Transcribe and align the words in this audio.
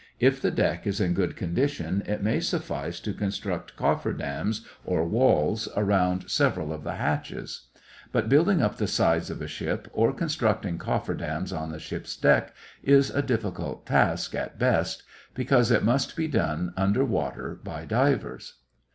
If 0.19 0.41
the 0.41 0.49
deck 0.49 0.87
is 0.87 0.99
in 0.99 1.13
good 1.13 1.35
condition, 1.35 2.01
it 2.07 2.23
may 2.23 2.39
suffice 2.39 2.99
to 3.01 3.13
construct 3.13 3.75
coffer 3.75 4.13
dams 4.13 4.65
or 4.83 5.05
walls 5.07 5.69
around 5.77 6.27
several 6.27 6.73
of 6.73 6.83
the 6.83 6.95
hatches. 6.95 7.67
But 8.11 8.27
building 8.27 8.63
up 8.63 8.77
the 8.77 8.87
sides 8.87 9.29
of 9.29 9.43
a 9.43 9.47
ship, 9.47 9.87
or 9.93 10.11
constructing 10.11 10.79
coffer 10.79 11.13
dams 11.13 11.53
on 11.53 11.69
the 11.71 11.77
ship's 11.77 12.17
deck 12.17 12.51
is 12.81 13.11
a 13.11 13.21
difficult 13.21 13.85
task, 13.85 14.33
at 14.33 14.57
best, 14.57 15.03
because 15.35 15.69
it 15.69 15.83
must 15.83 16.15
be 16.15 16.27
done 16.27 16.73
under 16.75 17.05
water 17.05 17.59
by 17.63 17.85
divers. 17.85 18.55